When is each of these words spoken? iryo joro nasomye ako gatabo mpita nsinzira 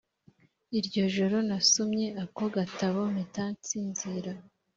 iryo 0.79 1.03
joro 1.15 1.37
nasomye 1.49 2.05
ako 2.23 2.43
gatabo 2.55 2.99
mpita 3.13 3.43
nsinzira 3.57 4.31